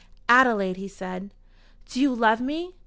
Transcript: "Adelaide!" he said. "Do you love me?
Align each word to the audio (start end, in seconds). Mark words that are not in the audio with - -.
"Adelaide!" 0.27 0.77
he 0.77 0.87
said. 0.87 1.29
"Do 1.87 2.01
you 2.01 2.15
love 2.15 2.41
me? 2.41 2.73